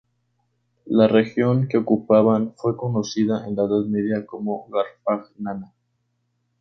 [0.87, 4.67] La región que ocupaban fue conocida en la Edad Media como
[5.03, 5.75] Garfagnana.